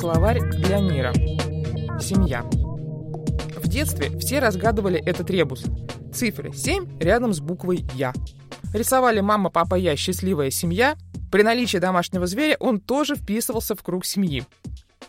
Словарь 0.00 0.40
для 0.40 0.80
мира. 0.80 1.12
Семья. 2.00 2.42
В 3.58 3.68
детстве 3.68 4.08
все 4.18 4.38
разгадывали 4.38 4.98
этот 4.98 5.28
ребус. 5.28 5.66
Цифры 6.14 6.54
7 6.54 6.98
рядом 7.00 7.34
с 7.34 7.40
буквой 7.40 7.84
«Я». 7.92 8.14
Рисовали 8.72 9.20
мама, 9.20 9.50
папа, 9.50 9.74
я, 9.74 9.96
счастливая 9.96 10.48
семья. 10.48 10.96
При 11.30 11.42
наличии 11.42 11.76
домашнего 11.76 12.26
зверя 12.26 12.56
он 12.60 12.80
тоже 12.80 13.14
вписывался 13.14 13.74
в 13.74 13.82
круг 13.82 14.06
семьи. 14.06 14.44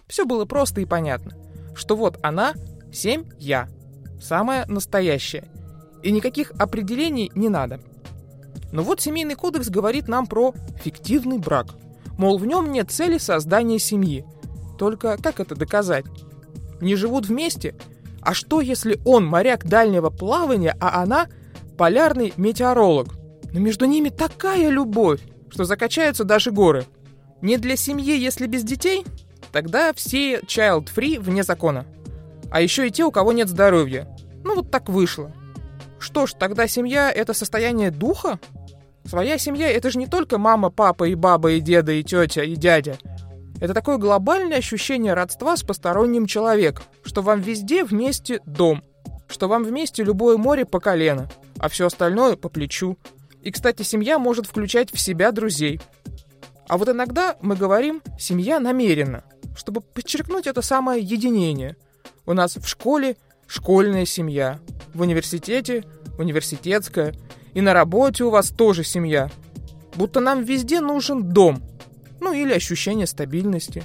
Все 0.07 0.25
было 0.25 0.43
просто 0.43 0.81
и 0.81 0.85
понятно, 0.85 1.37
что 1.73 1.95
вот 1.95 2.19
она, 2.21 2.53
7 2.91 3.29
я, 3.39 3.69
самая 4.21 4.65
настоящая. 4.65 5.45
И 6.03 6.11
никаких 6.11 6.51
определений 6.59 7.31
не 7.33 7.47
надо. 7.47 7.79
Но 8.73 8.83
вот 8.83 8.99
семейный 8.99 9.35
кодекс 9.35 9.69
говорит 9.69 10.09
нам 10.09 10.27
про 10.27 10.53
фиктивный 10.83 11.37
брак. 11.37 11.67
Мол, 12.17 12.37
в 12.37 12.45
нем 12.45 12.73
нет 12.73 12.91
цели 12.91 13.19
создания 13.19 13.79
семьи. 13.79 14.25
Только 14.81 15.15
как 15.21 15.39
это 15.39 15.53
доказать? 15.53 16.05
Не 16.79 16.95
живут 16.95 17.27
вместе? 17.27 17.75
А 18.19 18.33
что, 18.33 18.61
если 18.61 18.99
он 19.05 19.23
моряк 19.27 19.63
дальнего 19.63 20.09
плавания, 20.09 20.75
а 20.81 21.03
она 21.03 21.27
полярный 21.77 22.33
метеоролог? 22.35 23.09
Но 23.53 23.59
между 23.59 23.85
ними 23.85 24.09
такая 24.09 24.69
любовь, 24.69 25.19
что 25.51 25.65
закачаются 25.65 26.23
даже 26.23 26.49
горы. 26.49 26.85
Не 27.43 27.59
для 27.59 27.75
семьи, 27.75 28.17
если 28.17 28.47
без 28.47 28.63
детей? 28.63 29.05
Тогда 29.51 29.93
все 29.93 30.39
child-free 30.39 31.19
вне 31.19 31.43
закона. 31.43 31.85
А 32.49 32.59
еще 32.59 32.87
и 32.87 32.91
те, 32.91 33.03
у 33.03 33.11
кого 33.11 33.33
нет 33.33 33.49
здоровья. 33.49 34.07
Ну 34.43 34.55
вот 34.55 34.71
так 34.71 34.89
вышло. 34.89 35.31
Что 35.99 36.25
ж, 36.25 36.33
тогда 36.33 36.67
семья— 36.67 37.11
это 37.15 37.35
состояние 37.35 37.91
духа? 37.91 38.39
Своя 39.05 39.37
семья— 39.37 39.67
это 39.71 39.91
же 39.91 39.99
не 39.99 40.07
только 40.07 40.39
мама, 40.39 40.71
папа 40.71 41.03
и 41.03 41.13
баба, 41.13 41.51
и 41.51 41.59
деда, 41.59 41.91
и 41.91 42.01
тетя, 42.01 42.41
и 42.41 42.55
дядя. 42.55 42.97
Это 43.61 43.75
такое 43.75 43.97
глобальное 43.97 44.57
ощущение 44.57 45.13
родства 45.13 45.55
с 45.55 45.61
посторонним 45.61 46.25
человеком, 46.25 46.83
что 47.03 47.21
вам 47.21 47.41
везде 47.41 47.83
вместе 47.83 48.41
дом, 48.47 48.83
что 49.27 49.47
вам 49.47 49.63
вместе 49.63 50.03
любое 50.03 50.37
море 50.37 50.65
по 50.65 50.79
колено, 50.79 51.29
а 51.59 51.69
все 51.69 51.85
остальное 51.85 52.35
по 52.35 52.49
плечу. 52.49 52.97
И, 53.43 53.51
кстати, 53.51 53.83
семья 53.83 54.17
может 54.17 54.47
включать 54.47 54.91
в 54.91 54.99
себя 54.99 55.31
друзей. 55.31 55.79
А 56.67 56.79
вот 56.79 56.89
иногда 56.89 57.37
мы 57.41 57.55
говорим 57.55 58.01
«семья 58.17 58.59
намеренно», 58.59 59.23
чтобы 59.55 59.81
подчеркнуть 59.81 60.47
это 60.47 60.63
самое 60.63 60.99
единение. 61.03 61.75
У 62.25 62.33
нас 62.33 62.55
в 62.55 62.67
школе 62.67 63.15
школьная 63.45 64.05
семья, 64.05 64.59
в 64.95 65.01
университете 65.01 65.85
университетская, 66.17 67.13
и 67.53 67.61
на 67.61 67.73
работе 67.73 68.23
у 68.23 68.31
вас 68.31 68.49
тоже 68.49 68.83
семья. 68.83 69.29
Будто 69.95 70.19
нам 70.19 70.43
везде 70.43 70.79
нужен 70.79 71.29
дом, 71.29 71.61
ну 72.21 72.31
или 72.31 72.53
ощущение 72.53 73.07
стабильности. 73.07 73.83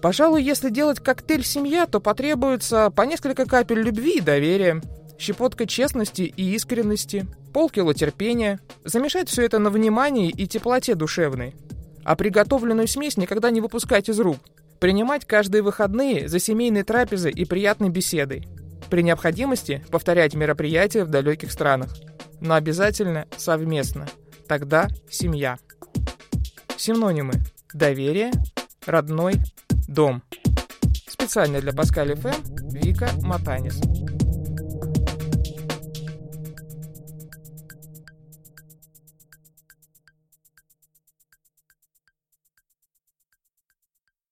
Пожалуй, 0.00 0.44
если 0.44 0.70
делать 0.70 1.00
коктейль 1.00 1.44
«семья», 1.44 1.86
то 1.86 1.98
потребуется 1.98 2.90
по 2.94 3.02
несколько 3.02 3.46
капель 3.46 3.80
любви 3.80 4.18
и 4.18 4.20
доверия, 4.20 4.80
щепотка 5.18 5.66
честности 5.66 6.22
и 6.22 6.54
искренности, 6.54 7.26
полкило 7.52 7.94
терпения, 7.94 8.60
замешать 8.84 9.28
все 9.28 9.44
это 9.44 9.58
на 9.58 9.70
внимании 9.70 10.30
и 10.30 10.46
теплоте 10.46 10.94
душевной. 10.94 11.56
А 12.04 12.14
приготовленную 12.14 12.86
смесь 12.86 13.16
никогда 13.16 13.50
не 13.50 13.60
выпускать 13.60 14.08
из 14.08 14.20
рук. 14.20 14.38
Принимать 14.78 15.24
каждые 15.24 15.62
выходные 15.62 16.28
за 16.28 16.38
семейной 16.38 16.84
трапезой 16.84 17.32
и 17.32 17.44
приятной 17.44 17.88
беседой. 17.88 18.46
При 18.88 19.02
необходимости 19.02 19.84
повторять 19.90 20.34
мероприятия 20.34 21.04
в 21.04 21.10
далеких 21.10 21.50
странах. 21.50 21.96
Но 22.40 22.54
обязательно 22.54 23.26
совместно. 23.36 24.06
Тогда 24.46 24.88
семья. 25.10 25.58
Синонимы. 26.78 27.34
Доверие, 27.74 28.30
родной, 28.86 29.34
дом. 29.88 30.22
Специально 31.08 31.60
для 31.60 31.72
Паскаль 31.72 32.14
ФМ 32.14 32.30
Вика 32.70 33.10
Матанис. 33.22 33.80